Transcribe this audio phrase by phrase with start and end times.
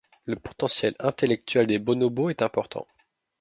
[0.25, 2.87] Le potentiel intellectuel des bonobos est important.